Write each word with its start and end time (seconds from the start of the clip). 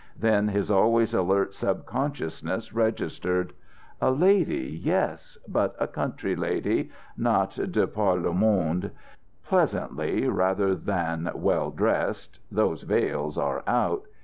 Then 0.19 0.47
his 0.47 0.71
always 0.71 1.13
alert 1.13 1.53
subconsciousness 1.53 2.73
registered: 2.73 3.53
"A 4.01 4.09
lady, 4.09 4.79
yes, 4.81 5.37
but 5.47 5.75
a 5.79 5.85
country 5.85 6.35
lady; 6.35 6.89
not 7.15 7.51
de 7.71 7.85
par 7.85 8.15
le 8.15 8.33
monde. 8.33 8.89
Pleasantly 9.45 10.27
rather 10.27 10.73
than 10.73 11.29
well 11.35 11.69
dressed; 11.69 12.39
those 12.51 12.81
veils 12.81 13.37
are 13.37 13.61
out." 13.67 14.07